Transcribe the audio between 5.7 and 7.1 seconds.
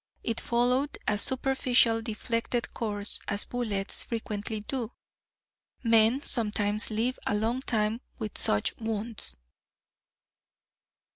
Men sometimes